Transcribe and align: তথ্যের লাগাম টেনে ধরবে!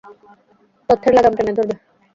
তথ্যের 0.89 1.13
লাগাম 1.15 1.33
টেনে 1.37 1.53
ধরবে! 1.57 1.75